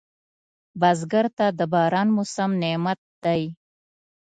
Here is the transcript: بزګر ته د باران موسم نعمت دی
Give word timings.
بزګر 0.79 1.25
ته 1.37 1.45
د 1.57 1.61
باران 1.73 2.07
موسم 2.15 2.51
نعمت 2.61 2.99
دی 3.23 3.43